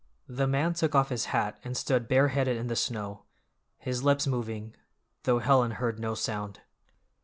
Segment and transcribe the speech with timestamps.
[0.27, 3.21] The man took off his hat and stood bare headed in the snow,
[3.77, 4.73] his lips moving,
[5.25, 6.59] though Helen heard no sound.